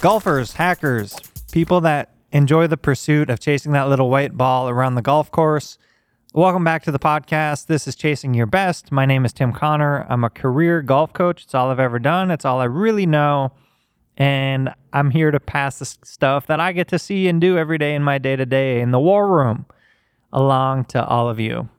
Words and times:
Golfers, 0.00 0.52
hackers, 0.52 1.16
people 1.52 1.80
that 1.80 2.10
enjoy 2.30 2.66
the 2.66 2.76
pursuit 2.76 3.30
of 3.30 3.40
chasing 3.40 3.72
that 3.72 3.88
little 3.88 4.10
white 4.10 4.36
ball 4.36 4.68
around 4.68 4.94
the 4.94 5.02
golf 5.02 5.30
course. 5.30 5.78
Welcome 6.34 6.64
back 6.64 6.82
to 6.82 6.92
the 6.92 6.98
podcast. 6.98 7.66
This 7.66 7.88
is 7.88 7.96
Chasing 7.96 8.34
Your 8.34 8.44
Best. 8.44 8.92
My 8.92 9.06
name 9.06 9.24
is 9.24 9.32
Tim 9.32 9.54
Connor. 9.54 10.04
I'm 10.10 10.22
a 10.22 10.28
career 10.28 10.82
golf 10.82 11.14
coach. 11.14 11.44
It's 11.44 11.54
all 11.54 11.70
I've 11.70 11.80
ever 11.80 11.98
done, 11.98 12.30
it's 12.30 12.44
all 12.44 12.60
I 12.60 12.64
really 12.64 13.06
know. 13.06 13.52
And 14.18 14.72
I'm 14.92 15.10
here 15.10 15.30
to 15.30 15.40
pass 15.40 15.78
the 15.78 15.86
stuff 15.86 16.46
that 16.46 16.60
I 16.60 16.72
get 16.72 16.88
to 16.88 16.98
see 16.98 17.26
and 17.26 17.40
do 17.40 17.56
every 17.56 17.78
day 17.78 17.94
in 17.94 18.02
my 18.02 18.18
day 18.18 18.36
to 18.36 18.44
day 18.46 18.80
in 18.82 18.90
the 18.90 19.00
war 19.00 19.26
room 19.28 19.64
along 20.30 20.84
to 20.86 21.04
all 21.04 21.28
of 21.28 21.40
you. 21.40 21.70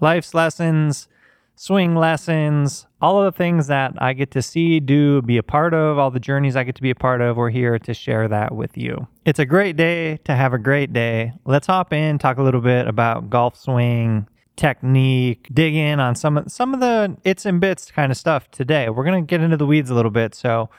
Life's 0.00 0.32
lessons, 0.32 1.08
swing 1.56 1.96
lessons, 1.96 2.86
all 3.00 3.20
of 3.20 3.32
the 3.32 3.36
things 3.36 3.66
that 3.66 3.94
I 3.98 4.12
get 4.12 4.30
to 4.32 4.42
see, 4.42 4.78
do, 4.78 5.22
be 5.22 5.38
a 5.38 5.42
part 5.42 5.74
of, 5.74 5.98
all 5.98 6.10
the 6.10 6.20
journeys 6.20 6.54
I 6.54 6.64
get 6.64 6.76
to 6.76 6.82
be 6.82 6.90
a 6.90 6.94
part 6.94 7.20
of. 7.20 7.36
We're 7.36 7.50
here 7.50 7.78
to 7.78 7.94
share 7.94 8.28
that 8.28 8.54
with 8.54 8.76
you. 8.76 9.08
It's 9.24 9.38
a 9.38 9.46
great 9.46 9.76
day 9.76 10.18
to 10.24 10.34
have 10.34 10.52
a 10.52 10.58
great 10.58 10.92
day. 10.92 11.32
Let's 11.44 11.66
hop 11.66 11.92
in, 11.92 12.18
talk 12.18 12.36
a 12.38 12.42
little 12.42 12.60
bit 12.60 12.86
about 12.86 13.30
golf 13.30 13.56
swing 13.56 14.28
technique, 14.56 15.48
dig 15.52 15.74
in 15.74 16.00
on 16.00 16.14
some 16.14 16.38
of 16.38 16.50
some 16.50 16.72
of 16.72 16.80
the 16.80 17.16
its 17.24 17.44
and 17.44 17.60
bits 17.60 17.90
kind 17.90 18.10
of 18.10 18.16
stuff 18.18 18.50
today. 18.50 18.88
We're 18.88 19.04
gonna 19.04 19.22
get 19.22 19.42
into 19.42 19.56
the 19.56 19.66
weeds 19.66 19.90
a 19.90 19.94
little 19.94 20.10
bit, 20.10 20.34
so 20.34 20.70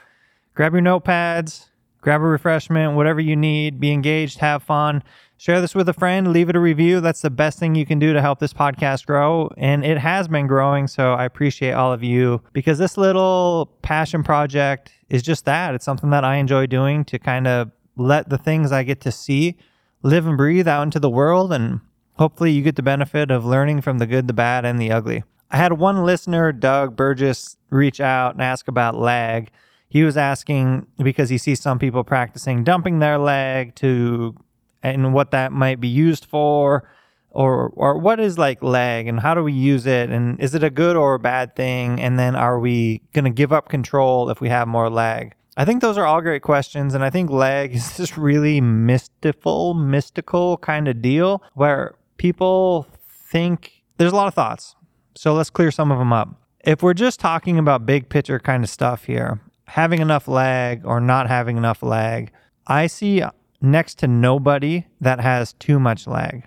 grab 0.54 0.72
your 0.72 0.82
notepads, 0.82 1.68
grab 2.00 2.20
a 2.20 2.24
refreshment, 2.24 2.94
whatever 2.94 3.20
you 3.20 3.36
need, 3.36 3.80
be 3.80 3.92
engaged, 3.92 4.38
have 4.38 4.62
fun. 4.62 5.02
Share 5.40 5.60
this 5.60 5.72
with 5.72 5.88
a 5.88 5.92
friend, 5.92 6.32
leave 6.32 6.48
it 6.48 6.56
a 6.56 6.60
review. 6.60 7.00
That's 7.00 7.22
the 7.22 7.30
best 7.30 7.60
thing 7.60 7.76
you 7.76 7.86
can 7.86 8.00
do 8.00 8.12
to 8.12 8.20
help 8.20 8.40
this 8.40 8.52
podcast 8.52 9.06
grow. 9.06 9.52
And 9.56 9.84
it 9.84 9.96
has 9.96 10.26
been 10.26 10.48
growing. 10.48 10.88
So 10.88 11.12
I 11.12 11.24
appreciate 11.24 11.74
all 11.74 11.92
of 11.92 12.02
you 12.02 12.42
because 12.52 12.78
this 12.78 12.98
little 12.98 13.70
passion 13.82 14.24
project 14.24 14.90
is 15.08 15.22
just 15.22 15.44
that. 15.44 15.76
It's 15.76 15.84
something 15.84 16.10
that 16.10 16.24
I 16.24 16.36
enjoy 16.38 16.66
doing 16.66 17.04
to 17.04 17.20
kind 17.20 17.46
of 17.46 17.70
let 17.96 18.30
the 18.30 18.36
things 18.36 18.72
I 18.72 18.82
get 18.82 19.00
to 19.02 19.12
see 19.12 19.56
live 20.02 20.26
and 20.26 20.36
breathe 20.36 20.66
out 20.66 20.82
into 20.82 20.98
the 20.98 21.08
world. 21.08 21.52
And 21.52 21.82
hopefully 22.14 22.50
you 22.50 22.62
get 22.62 22.74
the 22.74 22.82
benefit 22.82 23.30
of 23.30 23.44
learning 23.44 23.82
from 23.82 23.98
the 23.98 24.06
good, 24.08 24.26
the 24.26 24.32
bad, 24.32 24.64
and 24.64 24.80
the 24.80 24.90
ugly. 24.90 25.22
I 25.52 25.56
had 25.56 25.74
one 25.74 26.04
listener, 26.04 26.50
Doug 26.50 26.96
Burgess, 26.96 27.56
reach 27.70 28.00
out 28.00 28.34
and 28.34 28.42
ask 28.42 28.66
about 28.66 28.96
lag 28.96 29.52
he 29.88 30.02
was 30.02 30.16
asking 30.16 30.86
because 30.98 31.30
he 31.30 31.38
sees 31.38 31.60
some 31.60 31.78
people 31.78 32.04
practicing 32.04 32.62
dumping 32.62 32.98
their 32.98 33.18
lag 33.18 33.74
to 33.76 34.34
and 34.82 35.12
what 35.12 35.30
that 35.30 35.52
might 35.52 35.80
be 35.80 35.88
used 35.88 36.24
for 36.24 36.88
or 37.30 37.70
or 37.70 37.98
what 37.98 38.20
is 38.20 38.38
like 38.38 38.62
lag 38.62 39.06
and 39.06 39.20
how 39.20 39.34
do 39.34 39.42
we 39.42 39.52
use 39.52 39.86
it 39.86 40.10
and 40.10 40.40
is 40.40 40.54
it 40.54 40.64
a 40.64 40.70
good 40.70 40.96
or 40.96 41.14
a 41.14 41.18
bad 41.18 41.54
thing 41.54 42.00
and 42.00 42.18
then 42.18 42.34
are 42.34 42.58
we 42.58 43.02
going 43.12 43.24
to 43.24 43.30
give 43.30 43.52
up 43.52 43.68
control 43.68 44.30
if 44.30 44.40
we 44.40 44.48
have 44.48 44.66
more 44.66 44.88
lag? 44.88 45.34
I 45.56 45.64
think 45.64 45.82
those 45.82 45.98
are 45.98 46.06
all 46.06 46.20
great 46.20 46.42
questions 46.42 46.94
and 46.94 47.04
i 47.04 47.10
think 47.10 47.30
lag 47.30 47.74
is 47.74 47.96
this 47.96 48.16
really 48.16 48.60
mystical 48.60 49.74
mystical 49.74 50.56
kind 50.58 50.88
of 50.88 51.02
deal 51.02 51.42
where 51.54 51.94
people 52.16 52.86
think 53.30 53.82
there's 53.98 54.12
a 54.12 54.16
lot 54.16 54.28
of 54.28 54.34
thoughts 54.34 54.74
so 55.14 55.34
let's 55.34 55.50
clear 55.50 55.72
some 55.72 55.90
of 55.90 55.98
them 55.98 56.12
up. 56.12 56.28
If 56.64 56.80
we're 56.80 56.94
just 56.94 57.18
talking 57.18 57.58
about 57.58 57.84
big 57.84 58.08
picture 58.08 58.38
kind 58.38 58.62
of 58.62 58.70
stuff 58.70 59.04
here 59.04 59.40
having 59.68 60.00
enough 60.00 60.26
lag 60.26 60.84
or 60.86 61.00
not 61.00 61.28
having 61.28 61.56
enough 61.56 61.82
lag 61.82 62.32
i 62.66 62.86
see 62.86 63.22
next 63.60 63.98
to 63.98 64.06
nobody 64.06 64.86
that 65.00 65.20
has 65.20 65.52
too 65.54 65.78
much 65.78 66.06
lag. 66.06 66.46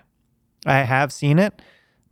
I 0.66 0.78
have 0.78 1.12
seen 1.12 1.38
it, 1.38 1.60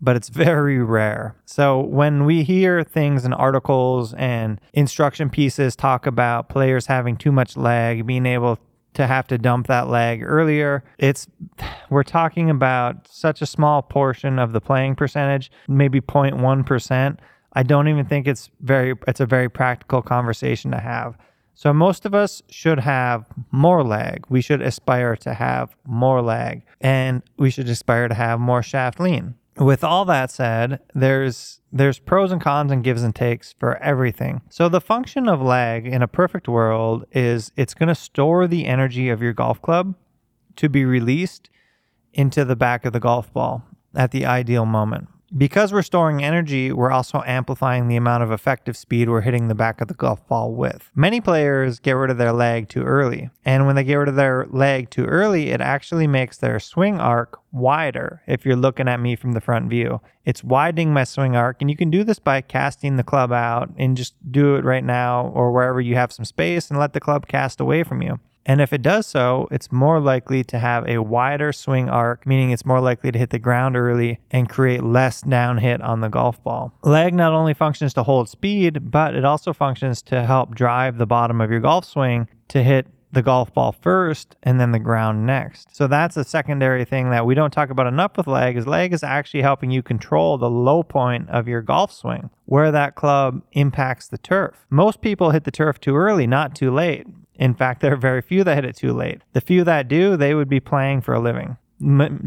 but 0.00 0.16
it's 0.16 0.28
very 0.46 0.78
rare. 0.78 1.36
So 1.44 1.80
when 1.80 2.24
we 2.24 2.42
hear 2.42 2.82
things 2.84 3.24
in 3.24 3.32
articles 3.32 4.14
and 4.14 4.60
instruction 4.72 5.30
pieces 5.30 5.76
talk 5.76 6.06
about 6.06 6.48
players 6.48 6.86
having 6.86 7.16
too 7.16 7.32
much 7.32 7.56
lag, 7.56 8.06
being 8.06 8.26
able 8.26 8.58
to 8.94 9.06
have 9.06 9.26
to 9.28 9.38
dump 9.38 9.68
that 9.68 9.88
lag 9.88 10.22
earlier, 10.22 10.84
it's 10.98 11.26
we're 11.90 12.02
talking 12.02 12.50
about 12.50 13.08
such 13.08 13.42
a 13.42 13.46
small 13.46 13.82
portion 13.82 14.38
of 14.38 14.52
the 14.52 14.60
playing 14.60 14.96
percentage, 14.96 15.50
maybe 15.68 16.00
0.1%. 16.00 17.18
I 17.52 17.62
don't 17.64 17.88
even 17.88 18.06
think 18.06 18.28
it's 18.28 18.48
very 18.60 18.94
it's 19.08 19.18
a 19.18 19.26
very 19.26 19.48
practical 19.48 20.02
conversation 20.02 20.70
to 20.70 20.78
have. 20.78 21.16
So 21.54 21.72
most 21.72 22.06
of 22.06 22.14
us 22.14 22.42
should 22.48 22.80
have 22.80 23.26
more 23.50 23.84
lag. 23.84 24.24
We 24.28 24.40
should 24.40 24.62
aspire 24.62 25.16
to 25.16 25.34
have 25.34 25.76
more 25.86 26.22
lag 26.22 26.62
and 26.80 27.22
we 27.36 27.50
should 27.50 27.68
aspire 27.68 28.08
to 28.08 28.14
have 28.14 28.40
more 28.40 28.62
shaft 28.62 28.98
lean. 28.98 29.34
With 29.56 29.84
all 29.84 30.06
that 30.06 30.30
said, 30.30 30.80
there's 30.94 31.60
there's 31.72 31.98
pros 31.98 32.32
and 32.32 32.40
cons 32.40 32.72
and 32.72 32.82
gives 32.82 33.02
and 33.02 33.14
takes 33.14 33.52
for 33.52 33.76
everything. 33.78 34.40
So 34.48 34.68
the 34.68 34.80
function 34.80 35.28
of 35.28 35.42
lag 35.42 35.86
in 35.86 36.02
a 36.02 36.08
perfect 36.08 36.48
world 36.48 37.04
is 37.12 37.52
it's 37.56 37.74
going 37.74 37.88
to 37.88 37.94
store 37.94 38.46
the 38.46 38.66
energy 38.66 39.08
of 39.10 39.20
your 39.20 39.34
golf 39.34 39.60
club 39.60 39.94
to 40.56 40.68
be 40.68 40.84
released 40.84 41.50
into 42.12 42.44
the 42.44 42.56
back 42.56 42.84
of 42.84 42.92
the 42.92 43.00
golf 43.00 43.32
ball 43.32 43.62
at 43.94 44.10
the 44.10 44.24
ideal 44.24 44.66
moment. 44.66 45.08
Because 45.36 45.72
we're 45.72 45.82
storing 45.82 46.24
energy, 46.24 46.72
we're 46.72 46.90
also 46.90 47.22
amplifying 47.24 47.86
the 47.86 47.94
amount 47.94 48.24
of 48.24 48.32
effective 48.32 48.76
speed 48.76 49.08
we're 49.08 49.20
hitting 49.20 49.46
the 49.46 49.54
back 49.54 49.80
of 49.80 49.86
the 49.86 49.94
golf 49.94 50.26
ball 50.26 50.52
with. 50.52 50.90
Many 50.92 51.20
players 51.20 51.78
get 51.78 51.92
rid 51.92 52.10
of 52.10 52.18
their 52.18 52.32
lag 52.32 52.68
too 52.68 52.82
early, 52.82 53.30
and 53.44 53.64
when 53.64 53.76
they 53.76 53.84
get 53.84 53.94
rid 53.94 54.08
of 54.08 54.16
their 54.16 54.48
lag 54.50 54.90
too 54.90 55.04
early, 55.04 55.50
it 55.50 55.60
actually 55.60 56.08
makes 56.08 56.36
their 56.36 56.58
swing 56.58 56.98
arc 56.98 57.38
wider. 57.52 58.22
If 58.26 58.44
you're 58.44 58.56
looking 58.56 58.88
at 58.88 58.98
me 58.98 59.14
from 59.14 59.30
the 59.30 59.40
front 59.40 59.70
view, 59.70 60.00
it's 60.24 60.42
widening 60.42 60.92
my 60.92 61.04
swing 61.04 61.36
arc, 61.36 61.58
and 61.60 61.70
you 61.70 61.76
can 61.76 61.90
do 61.90 62.02
this 62.02 62.18
by 62.18 62.40
casting 62.40 62.96
the 62.96 63.04
club 63.04 63.30
out 63.30 63.70
and 63.78 63.96
just 63.96 64.14
do 64.32 64.56
it 64.56 64.64
right 64.64 64.84
now 64.84 65.28
or 65.28 65.52
wherever 65.52 65.80
you 65.80 65.94
have 65.94 66.12
some 66.12 66.24
space 66.24 66.70
and 66.70 66.80
let 66.80 66.92
the 66.92 67.00
club 67.00 67.28
cast 67.28 67.60
away 67.60 67.84
from 67.84 68.02
you. 68.02 68.18
And 68.46 68.60
if 68.60 68.72
it 68.72 68.82
does 68.82 69.06
so, 69.06 69.48
it's 69.50 69.70
more 69.70 70.00
likely 70.00 70.42
to 70.44 70.58
have 70.58 70.88
a 70.88 70.98
wider 70.98 71.52
swing 71.52 71.88
arc, 71.88 72.26
meaning 72.26 72.50
it's 72.50 72.64
more 72.64 72.80
likely 72.80 73.12
to 73.12 73.18
hit 73.18 73.30
the 73.30 73.38
ground 73.38 73.76
early 73.76 74.18
and 74.30 74.48
create 74.48 74.82
less 74.82 75.20
down 75.20 75.58
hit 75.58 75.80
on 75.82 76.00
the 76.00 76.08
golf 76.08 76.42
ball. 76.42 76.72
Lag 76.82 77.14
not 77.14 77.32
only 77.32 77.54
functions 77.54 77.94
to 77.94 78.02
hold 78.02 78.28
speed, 78.28 78.90
but 78.90 79.14
it 79.14 79.24
also 79.24 79.52
functions 79.52 80.02
to 80.02 80.24
help 80.24 80.54
drive 80.54 80.98
the 80.98 81.06
bottom 81.06 81.40
of 81.40 81.50
your 81.50 81.60
golf 81.60 81.84
swing 81.84 82.28
to 82.48 82.62
hit 82.62 82.86
the 83.12 83.22
golf 83.22 83.52
ball 83.52 83.72
first 83.72 84.36
and 84.42 84.60
then 84.60 84.72
the 84.72 84.78
ground 84.78 85.26
next. 85.26 85.74
So 85.74 85.86
that's 85.86 86.16
a 86.16 86.24
secondary 86.24 86.84
thing 86.84 87.10
that 87.10 87.26
we 87.26 87.34
don't 87.34 87.52
talk 87.52 87.70
about 87.70 87.86
enough 87.86 88.16
with 88.16 88.26
lag 88.26 88.56
is 88.56 88.66
lag 88.66 88.92
is 88.92 89.02
actually 89.02 89.42
helping 89.42 89.70
you 89.70 89.82
control 89.82 90.38
the 90.38 90.50
low 90.50 90.82
point 90.82 91.28
of 91.28 91.48
your 91.48 91.62
golf 91.62 91.92
swing, 91.92 92.30
where 92.46 92.70
that 92.70 92.94
club 92.94 93.42
impacts 93.52 94.08
the 94.08 94.18
turf. 94.18 94.66
Most 94.70 95.00
people 95.00 95.30
hit 95.30 95.44
the 95.44 95.50
turf 95.50 95.80
too 95.80 95.96
early, 95.96 96.26
not 96.26 96.54
too 96.54 96.70
late. 96.70 97.06
In 97.40 97.54
fact, 97.54 97.80
there 97.80 97.94
are 97.94 97.96
very 97.96 98.22
few 98.22 98.44
that 98.44 98.54
hit 98.54 98.64
it 98.64 98.76
too 98.76 98.92
late. 98.92 99.22
The 99.32 99.40
few 99.40 99.64
that 99.64 99.88
do, 99.88 100.16
they 100.16 100.34
would 100.34 100.48
be 100.48 100.60
playing 100.60 101.00
for 101.00 101.14
a 101.14 101.18
living, 101.18 101.56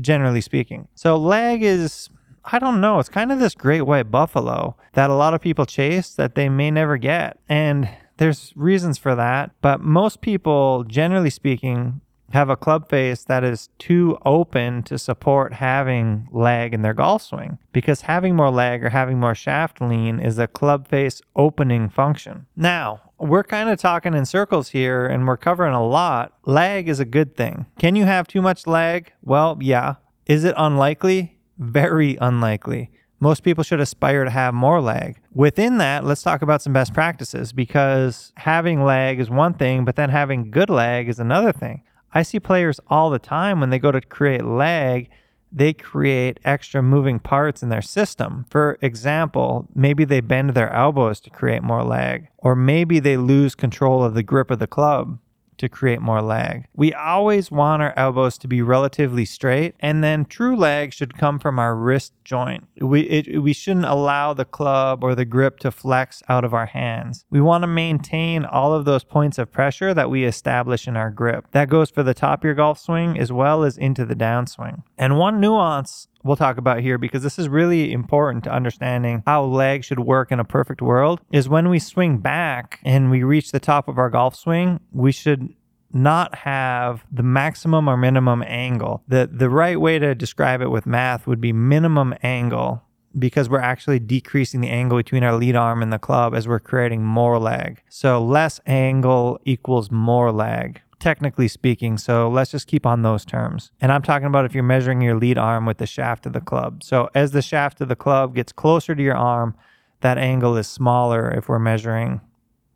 generally 0.01 0.41
speaking. 0.41 0.90
So 0.96 1.16
lag 1.16 1.63
is 1.63 2.09
I 2.46 2.59
don't 2.59 2.81
know. 2.81 3.00
It's 3.00 3.09
kind 3.09 3.31
of 3.31 3.40
this 3.40 3.56
great 3.56 3.84
white 3.84 4.12
buffalo 4.12 4.75
that 4.94 5.09
a 5.09 5.13
lot 5.13 5.34
of 5.34 5.40
people 5.40 5.66
chase 5.66 6.13
that 6.16 6.35
they 6.35 6.50
may 6.50 6.72
never 6.72 6.97
get. 6.97 7.40
And 7.47 7.90
there's 8.18 8.52
reasons 8.56 8.97
for 8.97 9.16
that. 9.16 9.52
But 9.62 9.79
most 9.79 10.19
people, 10.19 10.84
generally 10.84 11.29
speaking, 11.29 12.02
have 12.33 12.49
a 12.49 12.57
club 12.57 12.89
face 12.89 13.23
that 13.25 13.44
is 13.44 13.69
too 13.77 14.17
open 14.25 14.81
to 14.81 14.97
support 14.97 15.53
having 15.53 16.27
lag 16.31 16.73
in 16.73 16.81
their 16.81 16.94
golf 16.94 17.21
swing 17.21 17.59
because 17.71 18.01
having 18.01 18.35
more 18.35 18.49
lag 18.49 18.83
or 18.83 18.89
having 18.89 19.19
more 19.19 19.35
shaft 19.35 19.79
lean 19.79 20.19
is 20.19 20.39
a 20.39 20.47
club 20.47 20.88
face 20.88 21.22
opening 21.35 21.89
function. 21.89 22.47
Now, 22.55 23.01
we're 23.19 23.43
kind 23.43 23.69
of 23.69 23.77
talking 23.77 24.16
in 24.16 24.25
circles 24.25 24.69
here 24.69 25.05
and 25.05 25.27
we're 25.27 25.38
covering 25.38 25.75
a 25.75 25.85
lot. 25.85 26.33
Lag 26.45 26.89
is 26.89 26.99
a 26.99 27.05
good 27.05 27.35
thing. 27.35 27.67
Can 27.77 27.95
you 27.95 28.05
have 28.05 28.27
too 28.27 28.41
much 28.41 28.66
lag? 28.66 29.13
Well, 29.22 29.59
yeah. 29.61 29.96
Is 30.25 30.43
it 30.43 30.55
unlikely? 30.58 31.37
Very 31.59 32.17
unlikely. 32.19 32.90
Most 33.19 33.43
people 33.43 33.63
should 33.63 33.79
aspire 33.79 34.23
to 34.23 34.31
have 34.31 34.55
more 34.55 34.81
lag. 34.81 35.22
Within 35.34 35.78
that, 35.78 36.03
let's 36.03 36.23
talk 36.23 36.41
about 36.41 36.63
some 36.63 36.73
best 36.73 36.96
practices 36.96 37.53
because 37.53 38.34
having 38.37 38.84
lag 38.84 39.19
is 39.19 39.29
one 39.29 39.53
thing, 39.53 39.85
but 39.85 39.96
then 39.96 40.09
having 40.09 40.49
good 40.49 40.69
lag 40.72 41.08
is 41.08 41.19
another 41.19 41.53
thing. 41.53 41.84
I 42.13 42.21
see 42.21 42.39
players 42.39 42.79
all 42.87 43.09
the 43.09 43.19
time 43.19 43.59
when 43.59 43.69
they 43.69 43.79
go 43.79 43.91
to 43.91 44.01
create 44.01 44.45
lag, 44.45 45.09
they 45.51 45.73
create 45.73 46.39
extra 46.43 46.81
moving 46.81 47.19
parts 47.19 47.61
in 47.61 47.69
their 47.69 47.81
system. 47.81 48.45
For 48.49 48.77
example, 48.81 49.67
maybe 49.75 50.05
they 50.05 50.19
bend 50.21 50.51
their 50.51 50.71
elbows 50.73 51.19
to 51.21 51.29
create 51.29 51.63
more 51.63 51.83
lag, 51.83 52.27
or 52.37 52.55
maybe 52.55 52.99
they 52.99 53.17
lose 53.17 53.55
control 53.55 54.03
of 54.03 54.13
the 54.13 54.23
grip 54.23 54.51
of 54.51 54.59
the 54.59 54.67
club 54.67 55.19
to 55.63 55.69
create 55.69 56.01
more 56.01 56.21
lag. 56.21 56.65
We 56.75 56.93
always 56.93 57.49
want 57.49 57.81
our 57.81 57.93
elbows 57.97 58.37
to 58.39 58.47
be 58.47 58.61
relatively 58.61 59.25
straight, 59.25 59.75
and 59.79 60.03
then 60.03 60.25
true 60.25 60.55
lag 60.55 60.93
should 60.93 61.17
come 61.17 61.39
from 61.39 61.57
our 61.57 61.75
wrist 61.75 62.13
joint. 62.23 62.67
We, 62.79 63.01
it, 63.01 63.41
we 63.41 63.53
shouldn't 63.53 63.85
allow 63.85 64.33
the 64.33 64.45
club 64.45 65.03
or 65.03 65.15
the 65.15 65.25
grip 65.25 65.59
to 65.59 65.71
flex 65.71 66.21
out 66.27 66.43
of 66.43 66.53
our 66.53 66.65
hands. 66.65 67.25
We 67.29 67.41
want 67.41 67.63
to 67.63 67.67
maintain 67.67 68.45
all 68.45 68.73
of 68.73 68.85
those 68.85 69.03
points 69.03 69.37
of 69.37 69.51
pressure 69.51 69.93
that 69.93 70.09
we 70.09 70.25
establish 70.25 70.87
in 70.87 70.97
our 70.97 71.09
grip. 71.09 71.47
That 71.51 71.69
goes 71.69 71.89
for 71.89 72.03
the 72.03 72.13
top 72.13 72.41
of 72.41 72.45
your 72.45 72.53
golf 72.53 72.79
swing 72.79 73.17
as 73.17 73.31
well 73.31 73.63
as 73.63 73.77
into 73.77 74.05
the 74.05 74.15
downswing. 74.15 74.83
And 74.97 75.17
one 75.17 75.39
nuance 75.39 76.07
we'll 76.23 76.35
talk 76.35 76.58
about 76.58 76.79
here 76.79 76.97
because 76.97 77.23
this 77.23 77.37
is 77.37 77.49
really 77.49 77.91
important 77.91 78.43
to 78.46 78.53
understanding 78.53 79.23
how 79.25 79.43
lag 79.43 79.84
should 79.84 79.99
work 79.99 80.31
in 80.31 80.40
a 80.40 80.46
perfect 80.46 80.81
world 80.81 81.22
is 81.31 81.49
when 81.49 81.70
we 81.70 81.79
swing 81.79 82.17
back 82.17 82.79
and 82.84 83.11
we 83.11 83.23
reach 83.23 83.52
the 83.52 83.59
top 83.59 83.87
of 83.87 83.97
our 83.97 84.09
golf 84.09 84.35
swing, 84.35 84.79
we 84.91 85.11
should 85.11 85.53
not 85.91 86.34
have 86.35 87.05
the 87.11 87.23
maximum 87.23 87.87
or 87.87 87.96
minimum 87.96 88.43
angle. 88.47 89.03
The 89.08 89.29
the 89.31 89.49
right 89.49 89.79
way 89.79 89.99
to 89.99 90.16
describe 90.16 90.61
it 90.61 90.70
with 90.70 90.87
math 90.87 91.28
would 91.28 91.40
be 91.40 91.53
minimum 91.53 92.16
angle 92.23 92.81
because 93.17 93.47
we're 93.47 93.59
actually 93.59 93.99
decreasing 93.99 94.61
the 94.61 94.70
angle 94.70 94.97
between 94.97 95.23
our 95.23 95.35
lead 95.35 95.55
arm 95.55 95.84
and 95.84 95.93
the 95.93 95.99
club 95.99 96.34
as 96.34 96.47
we're 96.47 96.59
creating 96.59 97.03
more 97.03 97.37
lag. 97.37 97.81
So 97.90 98.23
less 98.23 98.59
angle 98.66 99.40
equals 99.46 99.91
more 99.91 100.31
lag 100.31 100.81
technically 101.03 101.50
speaking. 101.50 101.97
So 101.97 102.29
let's 102.29 102.52
just 102.52 102.66
keep 102.66 102.85
on 102.85 103.02
those 103.02 103.26
terms. 103.26 103.72
And 103.82 103.91
I'm 103.91 104.02
talking 104.02 104.26
about 104.26 104.46
if 104.46 104.53
you're 104.53 104.64
measuring 104.64 105.02
your 105.02 105.17
lead 105.17 105.38
arm 105.38 105.66
with 105.66 105.78
the 105.78 105.85
shaft 105.85 106.26
of 106.26 106.32
the 106.32 106.40
club. 106.40 106.82
So 106.82 107.09
as 107.14 107.32
the 107.32 107.41
shaft 107.41 107.82
of 107.82 107.90
the 107.90 107.96
club 107.96 108.34
gets 108.34 108.53
closer 108.53 108.96
to 108.96 109.03
your 109.03 109.17
arm, 109.17 109.53
that 110.00 110.17
angle 110.17 110.55
is 110.55 110.67
smaller 110.67 111.29
if 111.29 111.50
we're 111.50 111.59
measuring 111.59 112.22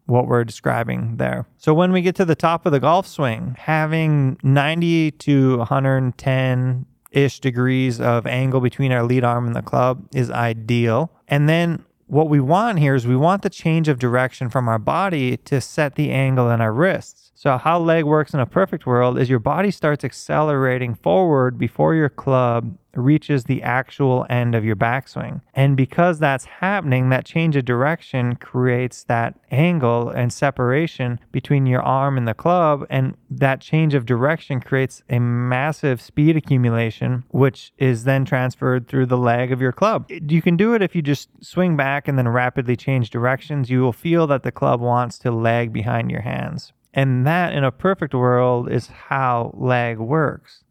what 0.07 0.27
we're 0.27 0.43
describing 0.43 1.15
there. 1.17 1.47
So 1.57 1.73
when 1.73 1.93
we 1.93 2.01
get 2.01 2.15
to 2.15 2.25
the 2.25 2.35
top 2.35 2.65
of 2.65 2.73
the 2.73 2.81
golf 2.81 3.07
swing, 3.07 3.55
having 3.57 4.37
90 4.43 5.11
to 5.11 5.57
110 5.59 6.85
ish 7.11 7.39
degrees 7.39 8.01
of 8.01 8.27
angle 8.27 8.59
between 8.59 8.91
our 8.91 9.03
lead 9.03 9.23
arm 9.23 9.47
and 9.47 9.55
the 9.55 9.61
club 9.61 10.05
is 10.13 10.29
ideal. 10.29 11.11
And 11.29 11.47
then 11.47 11.85
what 12.07 12.29
we 12.29 12.41
want 12.41 12.79
here 12.79 12.95
is 12.95 13.07
we 13.07 13.15
want 13.15 13.41
the 13.41 13.49
change 13.49 13.87
of 13.87 13.99
direction 13.99 14.49
from 14.49 14.67
our 14.67 14.79
body 14.79 15.37
to 15.37 15.61
set 15.61 15.95
the 15.95 16.11
angle 16.11 16.49
in 16.49 16.59
our 16.59 16.73
wrists. 16.73 17.26
So, 17.39 17.55
how 17.59 17.77
lag 17.77 18.03
works 18.03 18.33
in 18.33 18.39
a 18.39 18.47
perfect 18.47 18.87
world 18.87 19.19
is 19.19 19.29
your 19.29 19.37
body 19.37 19.69
starts 19.69 20.03
accelerating 20.03 20.95
forward 20.95 21.59
before 21.59 21.93
your 21.93 22.09
club 22.09 22.75
reaches 22.95 23.43
the 23.43 23.61
actual 23.61 24.25
end 24.27 24.55
of 24.55 24.65
your 24.65 24.75
backswing. 24.75 25.41
And 25.53 25.77
because 25.77 26.17
that's 26.17 26.45
happening, 26.45 27.09
that 27.09 27.25
change 27.25 27.55
of 27.55 27.63
direction 27.63 28.37
creates 28.37 29.03
that 29.03 29.35
angle 29.51 30.09
and 30.09 30.33
separation 30.33 31.19
between 31.31 31.67
your 31.67 31.83
arm 31.83 32.17
and 32.17 32.27
the 32.27 32.33
club. 32.33 32.87
And 32.89 33.15
that 33.29 33.61
change 33.61 33.93
of 33.93 34.07
direction 34.07 34.59
creates 34.59 35.03
a 35.07 35.19
massive 35.19 36.01
speed 36.01 36.35
accumulation, 36.37 37.23
which 37.29 37.71
is 37.77 38.05
then 38.05 38.25
transferred 38.25 38.87
through 38.87 39.05
the 39.05 39.15
lag 39.15 39.51
of 39.51 39.61
your 39.61 39.73
club. 39.73 40.09
You 40.09 40.41
can 40.41 40.57
do 40.57 40.73
it 40.73 40.81
if 40.81 40.95
you 40.95 41.03
just 41.03 41.29
swing 41.41 41.77
back 41.77 42.07
and 42.07 42.17
then 42.17 42.27
rapidly 42.27 42.75
change 42.75 43.11
directions. 43.11 43.69
You 43.69 43.81
will 43.81 43.93
feel 43.93 44.25
that 44.25 44.41
the 44.41 44.51
club 44.51 44.81
wants 44.81 45.19
to 45.19 45.29
lag 45.29 45.71
behind 45.71 46.09
your 46.09 46.21
hands. 46.21 46.73
And 46.97 47.27
that, 47.27 47.53
in 47.53 47.63
a 47.63 47.71
perfect 47.71 48.15
world, 48.15 48.71
is 48.71 48.87
how 48.87 49.51
lag 49.53 49.99
works. 49.99 50.63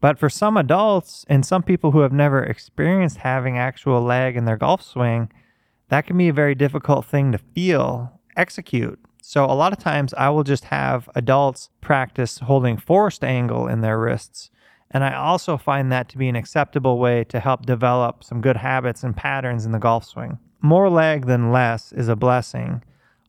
But 0.00 0.18
for 0.18 0.30
some 0.30 0.56
adults 0.56 1.26
and 1.28 1.44
some 1.44 1.62
people 1.62 1.90
who 1.90 2.00
have 2.00 2.14
never 2.14 2.42
experienced 2.42 3.18
having 3.18 3.58
actual 3.58 4.00
lag 4.00 4.38
in 4.38 4.46
their 4.46 4.56
golf 4.56 4.80
swing, 4.80 5.30
that 5.90 6.06
can 6.06 6.16
be 6.16 6.28
a 6.28 6.32
very 6.32 6.54
difficult 6.54 7.04
thing 7.04 7.30
to 7.32 7.38
feel, 7.38 8.18
execute. 8.38 8.98
So, 9.20 9.44
a 9.44 9.52
lot 9.52 9.74
of 9.74 9.78
times 9.78 10.14
I 10.14 10.30
will 10.30 10.44
just 10.44 10.64
have 10.64 11.10
adults 11.14 11.68
practice 11.82 12.38
holding 12.38 12.78
forced 12.78 13.22
angle 13.22 13.68
in 13.68 13.82
their 13.82 13.98
wrists. 13.98 14.50
And 14.90 15.04
I 15.04 15.14
also 15.14 15.58
find 15.58 15.92
that 15.92 16.08
to 16.08 16.16
be 16.16 16.28
an 16.30 16.36
acceptable 16.36 16.98
way 16.98 17.24
to 17.24 17.38
help 17.38 17.66
develop 17.66 18.24
some 18.24 18.40
good 18.40 18.56
habits 18.56 19.02
and 19.02 19.14
patterns 19.14 19.66
in 19.66 19.72
the 19.72 19.78
golf 19.78 20.06
swing. 20.06 20.38
More 20.62 20.88
lag 20.88 21.26
than 21.26 21.52
less 21.52 21.92
is 21.92 22.08
a 22.08 22.16
blessing. 22.16 22.82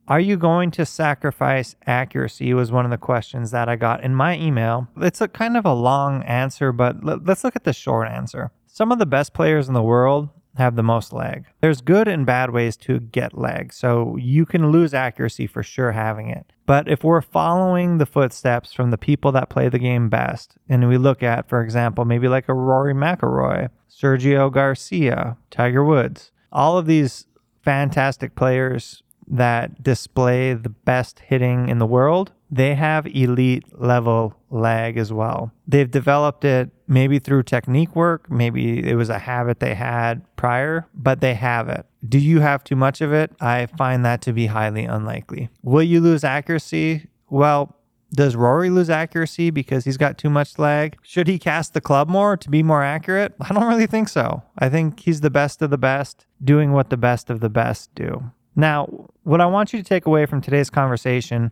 Are 0.10 0.22
you 0.22 0.38
going 0.38 0.72
to 0.72 0.86
sacrifice 0.86 1.76
accuracy? 1.86 2.54
Was 2.54 2.72
one 2.72 2.86
of 2.86 2.92
the 2.92 2.98
questions 2.98 3.52
that 3.52 3.68
I 3.68 3.76
got 3.76 4.04
in 4.06 4.16
my 4.16 4.38
email. 4.38 4.88
It's 4.98 5.20
a 5.20 5.28
kind 5.28 5.58
of 5.58 5.66
a 5.66 5.74
long 5.74 6.24
answer, 6.24 6.72
but 6.72 7.04
let's 7.04 7.44
look 7.44 7.58
at 7.58 7.66
the 7.66 7.74
short 7.74 8.08
answer. 8.08 8.52
Some 8.68 8.94
of 8.94 9.00
the 9.00 9.06
best 9.06 9.34
players 9.34 9.68
in 9.68 9.74
the 9.74 9.84
world 9.84 10.30
have 10.56 10.78
the 10.78 10.84
most 10.84 11.12
lag. 11.12 11.46
There's 11.60 11.82
good 11.82 12.08
and 12.08 12.26
bad 12.26 12.52
ways 12.52 12.78
to 12.78 13.00
get 13.00 13.38
lag, 13.38 13.74
so 13.74 14.16
you 14.16 14.46
can 14.46 14.72
lose 14.72 14.94
accuracy 14.94 15.46
for 15.46 15.62
sure 15.62 15.92
having 15.92 16.30
it. 16.30 16.54
But 16.66 16.88
if 16.88 17.04
we're 17.04 17.22
following 17.22 17.98
the 17.98 18.06
footsteps 18.06 18.72
from 18.72 18.92
the 18.92 18.98
people 18.98 19.34
that 19.34 19.50
play 19.50 19.68
the 19.68 19.78
game 19.78 20.08
best, 20.08 20.58
and 20.70 20.88
we 20.88 20.98
look 20.98 21.22
at, 21.22 21.50
for 21.50 21.62
example, 21.62 22.06
maybe 22.06 22.30
like 22.30 22.48
a 22.48 22.54
Rory 22.54 22.94
McIlroy, 22.94 23.70
Sergio 23.90 24.52
Garcia, 24.52 25.38
Tiger 25.52 25.84
Woods, 25.84 26.32
all 26.52 26.78
of 26.78 26.86
these 26.86 27.26
fantastic 27.62 28.34
players 28.34 29.04
that 29.28 29.84
display 29.84 30.54
the 30.54 30.70
best 30.70 31.20
hitting 31.20 31.70
in 31.70 31.80
the 31.80 31.86
world, 31.86 32.32
they 32.50 32.76
have 32.76 33.06
elite 33.08 33.66
level 33.80 34.36
lag 34.50 34.98
as 34.98 35.12
well. 35.12 35.52
They've 35.68 35.90
developed 35.90 36.46
it 36.46 36.70
maybe 36.88 37.20
through 37.20 37.44
technique 37.44 37.96
work, 37.96 38.32
maybe 38.32 38.88
it 38.88 38.96
was 38.96 39.10
a 39.10 39.20
habit 39.20 39.60
they 39.60 39.76
had 39.76 40.22
prior, 40.38 40.88
but 40.94 41.20
they 41.20 41.34
have 41.34 41.68
it. 41.68 41.86
Do 42.08 42.20
you 42.20 42.40
have 42.40 42.64
too 42.64 42.78
much 42.78 43.02
of 43.02 43.12
it? 43.12 43.32
I 43.42 43.66
find 43.66 44.06
that 44.06 44.22
to 44.22 44.34
be 44.34 44.46
highly 44.46 44.86
unlikely. 44.86 45.50
Will 45.64 45.84
you 45.84 46.00
lose 46.00 46.24
accuracy? 46.24 47.08
Well, 47.30 47.76
does 48.14 48.38
Rory 48.38 48.70
lose 48.70 48.90
accuracy 48.90 49.50
because 49.50 49.84
he's 49.84 49.98
got 49.98 50.18
too 50.18 50.30
much 50.30 50.58
lag? 50.58 50.98
Should 51.02 51.28
he 51.28 51.38
cast 51.38 51.74
the 51.74 51.82
club 51.82 52.08
more 52.08 52.38
to 52.38 52.50
be 52.50 52.64
more 52.64 52.84
accurate? 52.84 53.34
I 53.42 53.54
don't 53.54 53.68
really 53.68 53.88
think 53.88 54.08
so. 54.08 54.44
I 54.58 54.70
think 54.70 55.02
he's 55.02 55.20
the 55.20 55.30
best 55.30 55.62
of 55.62 55.72
the 55.72 55.78
best, 55.78 56.26
doing 56.42 56.72
what 56.72 56.90
the 56.90 56.96
best 56.96 57.30
of 57.30 57.42
the 57.42 57.50
best 57.50 57.94
do. 57.96 58.32
Now, 58.56 59.07
what 59.28 59.42
I 59.42 59.46
want 59.46 59.74
you 59.74 59.80
to 59.80 59.88
take 59.88 60.06
away 60.06 60.26
from 60.26 60.40
today's 60.40 60.70
conversation 60.70 61.52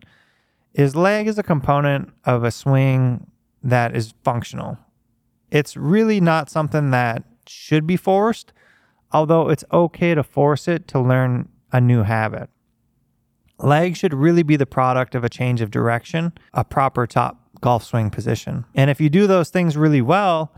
is 0.72 0.96
lag 0.96 1.26
is 1.26 1.38
a 1.38 1.42
component 1.42 2.10
of 2.24 2.42
a 2.42 2.50
swing 2.50 3.26
that 3.62 3.94
is 3.94 4.14
functional. 4.24 4.78
It's 5.50 5.76
really 5.76 6.18
not 6.18 6.48
something 6.48 6.90
that 6.92 7.22
should 7.46 7.86
be 7.86 7.98
forced, 7.98 8.54
although 9.12 9.50
it's 9.50 9.64
okay 9.70 10.14
to 10.14 10.22
force 10.22 10.68
it 10.68 10.88
to 10.88 10.98
learn 10.98 11.50
a 11.70 11.78
new 11.78 12.02
habit. 12.02 12.48
Lag 13.58 13.94
should 13.94 14.14
really 14.14 14.42
be 14.42 14.56
the 14.56 14.64
product 14.64 15.14
of 15.14 15.22
a 15.22 15.28
change 15.28 15.60
of 15.60 15.70
direction, 15.70 16.32
a 16.54 16.64
proper 16.64 17.06
top 17.06 17.42
golf 17.60 17.84
swing 17.84 18.08
position. 18.08 18.64
And 18.74 18.88
if 18.88 19.02
you 19.02 19.10
do 19.10 19.26
those 19.26 19.50
things 19.50 19.76
really 19.76 20.00
well, 20.00 20.50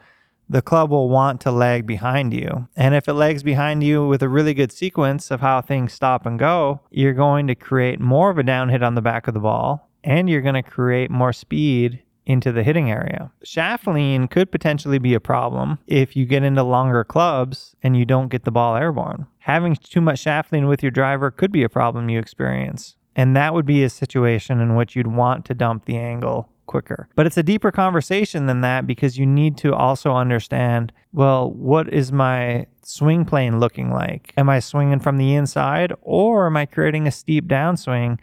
the 0.48 0.62
club 0.62 0.90
will 0.90 1.08
want 1.08 1.40
to 1.42 1.50
lag 1.50 1.86
behind 1.86 2.32
you. 2.32 2.68
And 2.76 2.94
if 2.94 3.08
it 3.08 3.14
lags 3.14 3.42
behind 3.42 3.84
you 3.84 4.06
with 4.06 4.22
a 4.22 4.28
really 4.28 4.54
good 4.54 4.72
sequence 4.72 5.30
of 5.30 5.40
how 5.40 5.60
things 5.60 5.92
stop 5.92 6.24
and 6.24 6.38
go, 6.38 6.80
you're 6.90 7.12
going 7.12 7.46
to 7.48 7.54
create 7.54 8.00
more 8.00 8.30
of 8.30 8.38
a 8.38 8.42
down 8.42 8.68
hit 8.70 8.82
on 8.82 8.94
the 8.94 9.02
back 9.02 9.28
of 9.28 9.34
the 9.34 9.40
ball 9.40 9.90
and 10.02 10.28
you're 10.28 10.40
going 10.40 10.54
to 10.54 10.62
create 10.62 11.10
more 11.10 11.32
speed 11.32 12.02
into 12.24 12.52
the 12.52 12.62
hitting 12.62 12.90
area. 12.90 13.32
Shaft 13.42 13.86
lean 13.86 14.28
could 14.28 14.52
potentially 14.52 14.98
be 14.98 15.14
a 15.14 15.20
problem 15.20 15.78
if 15.86 16.14
you 16.14 16.26
get 16.26 16.42
into 16.42 16.62
longer 16.62 17.02
clubs 17.02 17.74
and 17.82 17.96
you 17.96 18.04
don't 18.04 18.28
get 18.28 18.44
the 18.44 18.50
ball 18.50 18.76
airborne. 18.76 19.26
Having 19.38 19.76
too 19.76 20.02
much 20.02 20.20
shaft 20.20 20.52
lean 20.52 20.66
with 20.66 20.82
your 20.82 20.90
driver 20.90 21.30
could 21.30 21.50
be 21.50 21.62
a 21.62 21.70
problem 21.70 22.10
you 22.10 22.18
experience. 22.18 22.96
And 23.16 23.34
that 23.34 23.54
would 23.54 23.66
be 23.66 23.82
a 23.82 23.90
situation 23.90 24.60
in 24.60 24.76
which 24.76 24.94
you'd 24.94 25.08
want 25.08 25.44
to 25.46 25.54
dump 25.54 25.86
the 25.86 25.96
angle 25.96 26.50
quicker. 26.68 27.08
But 27.16 27.26
it's 27.26 27.36
a 27.36 27.42
deeper 27.42 27.72
conversation 27.72 28.46
than 28.46 28.60
that 28.60 28.86
because 28.86 29.18
you 29.18 29.26
need 29.26 29.56
to 29.58 29.74
also 29.74 30.12
understand 30.14 30.92
well, 31.12 31.50
what 31.50 31.92
is 31.92 32.12
my 32.12 32.66
swing 32.82 33.24
plane 33.24 33.58
looking 33.58 33.90
like? 33.90 34.32
Am 34.36 34.48
I 34.48 34.60
swinging 34.60 35.00
from 35.00 35.16
the 35.16 35.34
inside 35.34 35.92
or 36.02 36.46
am 36.46 36.56
I 36.56 36.66
creating 36.66 37.08
a 37.08 37.10
steep 37.10 37.48
downswing 37.48 38.18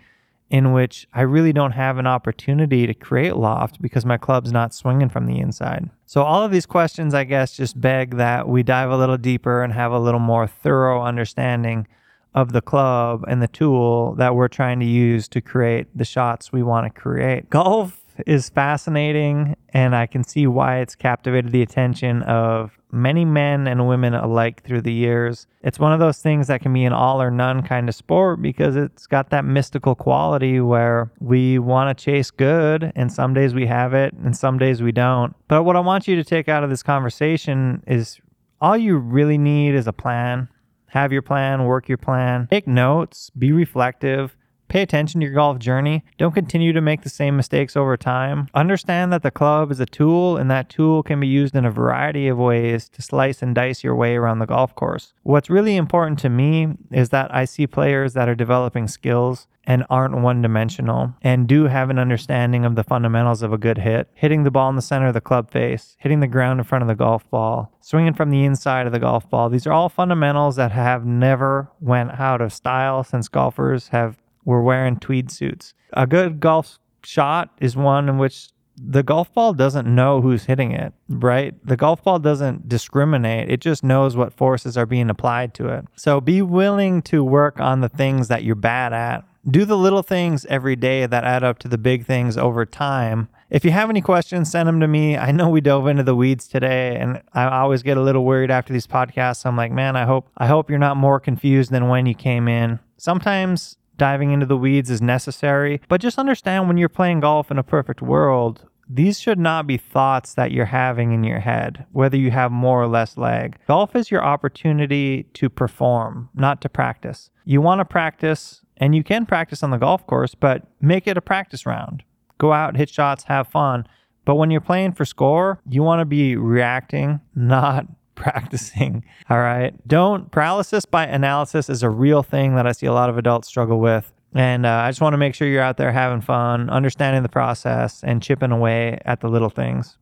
in 0.50 0.72
which 0.72 1.08
I 1.14 1.22
really 1.22 1.52
don't 1.52 1.72
have 1.72 1.98
an 1.98 2.06
opportunity 2.06 2.86
to 2.86 2.94
create 2.94 3.36
loft 3.36 3.82
because 3.82 4.06
my 4.06 4.18
club's 4.18 4.52
not 4.52 4.74
swinging 4.74 5.10
from 5.10 5.26
the 5.26 5.40
inside? 5.40 5.90
So, 6.06 6.22
all 6.22 6.44
of 6.44 6.52
these 6.52 6.68
questions, 6.68 7.14
I 7.14 7.24
guess, 7.24 7.58
just 7.58 7.82
beg 7.82 8.18
that 8.18 8.48
we 8.48 8.62
dive 8.62 8.92
a 8.92 8.98
little 8.98 9.18
deeper 9.18 9.64
and 9.64 9.74
have 9.74 9.92
a 9.92 10.00
little 10.00 10.20
more 10.20 10.46
thorough 10.46 11.02
understanding 11.02 11.88
of 12.36 12.52
the 12.52 12.62
club 12.62 13.24
and 13.28 13.42
the 13.42 13.48
tool 13.48 14.14
that 14.16 14.36
we're 14.36 14.50
trying 14.50 14.80
to 14.82 14.86
use 14.86 15.28
to 15.30 15.42
create 15.42 15.88
the 15.96 16.06
shots 16.06 16.52
we 16.52 16.62
want 16.62 16.86
to 16.86 17.02
create. 17.02 17.50
Golf 17.50 18.05
is 18.26 18.50
fascinating, 18.50 19.56
and 19.70 19.96
I 19.96 20.06
can 20.06 20.24
see 20.24 20.48
why 20.48 20.80
it's 20.80 20.96
captivated 20.96 21.52
the 21.52 21.62
attention 21.62 22.22
of 22.24 22.78
many 22.92 23.26
men 23.26 23.68
and 23.68 23.88
women 23.88 24.14
alike 24.14 24.64
through 24.64 24.82
the 24.82 24.94
years. 24.94 25.48
It's 25.62 25.80
one 25.80 25.92
of 25.92 26.00
those 26.00 26.20
things 26.20 26.48
that 26.48 26.62
can 26.62 26.74
be 26.74 26.86
an 26.86 26.94
all 26.94 27.22
or 27.22 27.30
none 27.30 27.62
kind 27.62 27.90
of 27.90 27.96
sport 27.96 28.42
because 28.42 28.76
it's 28.76 29.06
got 29.06 29.30
that 29.32 29.44
mystical 29.44 29.96
quality 29.96 30.60
where 30.60 31.12
we 31.20 31.60
want 31.60 31.98
to 31.98 32.04
chase 32.04 32.32
good, 32.32 32.92
and 32.96 33.12
some 33.12 33.34
days 33.34 33.54
we 33.54 33.66
have 33.68 33.94
it, 33.94 34.14
and 34.14 34.36
some 34.36 34.58
days 34.58 34.82
we 34.82 34.92
don't. 34.92 35.36
But 35.48 35.64
what 35.64 35.76
I 35.76 35.82
want 35.82 36.08
you 36.08 36.16
to 36.16 36.24
take 36.24 36.48
out 36.48 36.64
of 36.64 36.70
this 36.70 36.84
conversation 36.84 37.84
is 37.86 38.20
all 38.62 38.78
you 38.78 38.98
really 38.98 39.38
need 39.38 39.76
is 39.76 39.88
a 39.88 39.94
plan. 39.94 40.48
Have 40.88 41.12
your 41.12 41.22
plan, 41.22 41.66
work 41.66 41.90
your 41.90 41.98
plan, 41.98 42.48
take 42.50 42.68
notes, 42.68 43.30
be 43.32 43.52
reflective 43.52 44.38
Pay 44.68 44.82
attention 44.82 45.22
to 45.22 45.28
your 45.28 45.36
golf 45.36 45.60
journey. 45.60 46.04
Don't 46.18 46.34
continue 46.34 46.74
to 46.74 46.82
make 46.82 47.04
the 47.04 47.10
same 47.10 47.38
mistakes 47.38 47.76
over 47.76 47.96
time. 47.96 48.48
Understand 48.54 49.14
that 49.14 49.24
the 49.24 49.32
club 49.32 49.72
is 49.72 49.80
a 49.80 49.86
tool, 49.86 50.38
and 50.38 50.50
that 50.50 50.70
tool 50.70 51.04
can 51.04 51.20
be 51.20 51.28
used 51.28 51.56
in 51.56 51.66
a 51.66 51.72
variety 51.72 52.28
of 52.28 52.38
ways 52.38 52.90
to 52.90 53.02
slice 53.02 53.42
and 53.42 53.54
dice 53.56 53.84
your 53.84 53.96
way 53.96 54.16
around 54.16 54.40
the 54.40 54.46
golf 54.46 54.76
course. 54.76 55.14
What's 55.24 55.50
really 55.50 55.76
important 55.76 56.20
to 56.20 56.30
me 56.30 56.70
is 56.92 57.10
that 57.10 57.34
I 57.34 57.46
see 57.46 57.68
players 57.68 58.14
that 58.14 58.28
are 58.28 58.36
developing 58.36 58.88
skills 58.88 59.48
and 59.68 59.86
aren't 59.90 60.18
one 60.18 60.42
dimensional 60.42 61.14
and 61.22 61.48
do 61.48 61.66
have 61.66 61.90
an 61.90 62.00
understanding 62.00 62.66
of 62.66 62.76
the 62.76 62.84
fundamentals 62.84 63.42
of 63.42 63.52
a 63.52 63.58
good 63.58 63.80
hit 63.80 64.10
hitting 64.14 64.44
the 64.44 64.52
ball 64.52 64.70
in 64.70 64.76
the 64.76 64.82
center 64.82 65.08
of 65.08 65.14
the 65.14 65.22
club 65.22 65.50
face, 65.50 65.96
hitting 66.00 66.20
the 66.20 66.28
ground 66.28 66.60
in 66.60 66.64
front 66.64 66.82
of 66.82 66.88
the 66.88 66.96
golf 66.96 67.30
ball, 67.30 67.72
swinging 67.82 68.14
from 68.14 68.30
the 68.30 68.44
inside 68.44 68.86
of 68.86 68.94
the 68.94 69.00
golf 69.00 69.30
ball. 69.30 69.50
These 69.50 69.66
are 69.66 69.74
all 69.74 69.90
fundamentals 69.90 70.56
that 70.56 70.72
have 70.72 71.06
never 71.06 71.72
went 71.80 72.20
out 72.20 72.42
of 72.42 72.54
style 72.54 73.04
since 73.04 73.28
golfers 73.28 73.90
have 73.90 74.18
were 74.46 74.62
wearing 74.62 74.98
tweed 74.98 75.32
suits. 75.32 75.74
A 75.94 76.08
good 76.08 76.40
golf 76.40 76.80
shot 77.04 77.50
is 77.60 77.76
one 77.76 78.08
in 78.08 78.18
which 78.18 78.50
the 78.78 79.04
golf 79.04 79.34
ball 79.34 79.54
doesn't 79.54 79.88
know 79.88 80.22
who's 80.22 80.46
hitting 80.46 80.72
it, 80.72 80.94
right? 81.08 81.54
The 81.66 81.78
golf 81.78 82.04
ball 82.04 82.20
doesn't 82.20 82.68
discriminate. 82.68 83.50
It 83.50 83.62
just 83.62 83.84
knows 83.84 84.18
what 84.18 84.34
forces 84.34 84.78
are 84.78 84.86
being 84.86 85.10
applied 85.10 85.54
to 85.56 85.68
it. 85.70 85.86
So 85.96 86.20
be 86.20 86.42
willing 86.42 87.02
to 87.04 87.24
work 87.24 87.60
on 87.60 87.82
the 87.82 87.90
things 87.90 88.28
that 88.28 88.44
you're 88.44 88.56
bad 88.56 88.94
at. 88.94 89.24
Do 89.50 89.64
the 89.64 89.78
little 89.78 90.04
things 90.04 90.46
every 90.48 90.76
day 90.76 91.06
that 91.06 91.24
add 91.24 91.44
up 91.44 91.60
to 91.60 91.68
the 91.68 91.78
big 91.78 92.06
things 92.06 92.36
over 92.38 92.66
time. 92.66 93.30
If 93.50 93.64
you 93.64 93.72
have 93.72 93.92
any 93.92 94.02
questions, 94.02 94.50
send 94.50 94.68
them 94.68 94.80
to 94.80 94.88
me. 94.88 95.18
I 95.18 95.32
know 95.32 95.50
we 95.50 95.62
dove 95.62 95.88
into 95.88 96.04
the 96.04 96.16
weeds 96.16 96.48
today 96.48 96.98
and 96.98 97.22
I 97.34 97.46
always 97.60 97.84
get 97.84 97.96
a 97.96 98.02
little 98.02 98.26
worried 98.26 98.50
after 98.50 98.74
these 98.74 98.88
podcasts. 98.88 99.46
I'm 99.46 99.56
like, 99.56 99.72
man, 99.72 99.96
I 99.96 100.06
hope 100.06 100.28
I 100.36 100.48
hope 100.48 100.70
you're 100.70 100.80
not 100.80 100.98
more 100.98 101.20
confused 101.20 101.72
than 101.72 101.88
when 101.88 102.08
you 102.08 102.16
came 102.16 102.48
in. 102.48 102.80
Sometimes 102.98 103.78
diving 103.98 104.32
into 104.32 104.46
the 104.46 104.58
weeds 104.58 104.90
is 104.90 105.02
necessary, 105.02 105.82
but 105.88 106.02
just 106.02 106.20
understand 106.20 106.68
when 106.68 106.78
you're 106.78 106.90
playing 106.90 107.22
golf 107.22 107.52
in 107.52 107.58
a 107.58 107.64
perfect 107.64 108.02
world, 108.02 108.68
these 108.88 109.20
should 109.20 109.40
not 109.40 109.66
be 109.66 109.78
thoughts 109.78 110.36
that 110.36 110.52
you're 110.52 110.66
having 110.66 111.12
in 111.12 111.24
your 111.24 111.40
head, 111.40 111.86
whether 111.92 112.18
you 112.18 112.32
have 112.32 112.52
more 112.52 112.82
or 112.82 112.88
less 112.88 113.18
lag. 113.18 113.58
Golf 113.68 113.96
is 113.96 114.12
your 114.12 114.24
opportunity 114.24 115.24
to 115.34 115.50
perform, 115.50 116.30
not 116.36 116.62
to 116.62 116.70
practice. 116.70 117.30
You 117.46 117.62
want 117.62 117.80
to 117.80 117.86
practice, 117.86 118.62
and 118.78 118.96
you 118.96 119.04
can 119.04 119.26
practice 119.26 119.64
on 119.64 119.72
the 119.72 119.78
golf 119.78 120.06
course, 120.06 120.36
but 120.36 120.68
make 120.82 121.08
it 121.08 121.18
a 121.18 121.22
practice 121.22 121.66
round. 121.66 122.04
Go 122.38 122.54
out, 122.54 122.78
hit 122.78 122.90
shots, 122.90 123.24
have 123.24 123.48
fun. 123.48 123.88
But 124.24 124.36
when 124.36 124.52
you're 124.52 124.62
playing 124.62 124.94
for 124.94 125.06
score, 125.06 125.62
you 125.70 125.84
want 125.84 126.02
to 126.02 126.06
be 126.06 126.36
reacting, 126.36 127.22
not 127.36 127.88
practicing. 128.16 129.04
All 129.30 129.40
right. 129.40 129.74
Don't 129.88 130.32
paralysis 130.32 130.86
by 130.86 131.06
analysis 131.06 131.70
is 131.70 131.84
a 131.84 131.90
real 131.90 132.24
thing 132.24 132.56
that 132.56 132.66
I 132.66 132.72
see 132.72 132.86
a 132.86 132.94
lot 132.94 133.10
of 133.10 133.18
adults 133.18 133.48
struggle 133.48 133.80
with. 133.80 134.12
And 134.34 134.66
uh, 134.66 134.70
I 134.70 134.90
just 134.90 135.02
want 135.02 135.14
to 135.14 135.18
make 135.18 135.34
sure 135.34 135.48
you're 135.48 135.62
out 135.62 135.78
there 135.78 135.92
having 135.94 136.22
fun, 136.22 136.70
understanding 136.70 137.24
the 137.24 137.30
process, 137.30 138.04
and 138.04 138.22
chipping 138.22 138.52
away 138.52 139.00
at 139.06 139.22
the 139.22 139.30
little 139.30 139.50
things. 139.50 139.98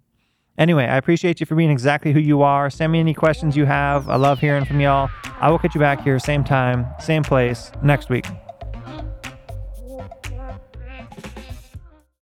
Anyway, 0.57 0.85
I 0.85 0.97
appreciate 0.97 1.39
you 1.39 1.45
for 1.45 1.55
being 1.55 1.71
exactly 1.71 2.13
who 2.13 2.19
you 2.19 2.41
are. 2.41 2.69
Send 2.69 2.91
me 2.91 2.99
any 2.99 3.13
questions 3.13 3.55
you 3.55 3.65
have. 3.65 4.09
I 4.09 4.15
love 4.15 4.39
hearing 4.39 4.65
from 4.65 4.79
y'all. 4.79 5.09
I 5.39 5.49
will 5.49 5.59
catch 5.59 5.73
you 5.75 5.79
back 5.79 6.03
here, 6.03 6.19
same 6.19 6.43
time, 6.43 6.85
same 6.99 7.23
place, 7.23 7.71
next 7.81 8.09
week. 8.09 8.25